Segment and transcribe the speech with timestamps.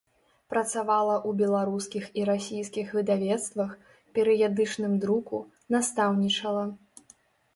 [0.51, 3.75] Працавала ў беларускіх і расійскіх выдавецтвах,
[4.19, 5.41] перыядычным друку,
[5.75, 6.65] настаўнічала.